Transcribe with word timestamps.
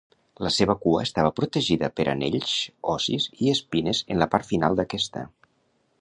La 0.45 0.51
seva 0.53 0.75
cua 0.85 1.01
estava 1.07 1.31
protegida 1.39 1.91
per 1.99 2.07
anells 2.13 2.55
ossis 2.95 3.29
i 3.45 3.53
espines 3.57 4.03
en 4.15 4.23
la 4.25 4.29
part 4.33 4.51
final 4.53 4.81
d'aquesta. 4.81 5.27